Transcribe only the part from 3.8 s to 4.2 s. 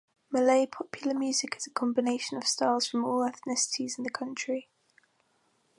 in the